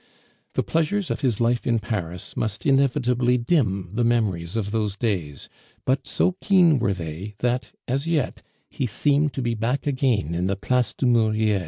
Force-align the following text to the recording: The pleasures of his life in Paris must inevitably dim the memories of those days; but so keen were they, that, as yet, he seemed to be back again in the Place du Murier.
The 0.53 0.63
pleasures 0.63 1.11
of 1.11 1.19
his 1.21 1.39
life 1.39 1.67
in 1.67 1.77
Paris 1.77 2.35
must 2.35 2.65
inevitably 2.65 3.37
dim 3.37 3.91
the 3.93 4.03
memories 4.03 4.55
of 4.55 4.71
those 4.71 4.95
days; 4.97 5.47
but 5.85 6.07
so 6.07 6.37
keen 6.41 6.79
were 6.79 6.91
they, 6.95 7.35
that, 7.37 7.69
as 7.87 8.07
yet, 8.07 8.41
he 8.67 8.87
seemed 8.87 9.31
to 9.33 9.43
be 9.43 9.53
back 9.53 9.85
again 9.85 10.33
in 10.33 10.47
the 10.47 10.55
Place 10.55 10.95
du 10.95 11.05
Murier. 11.05 11.59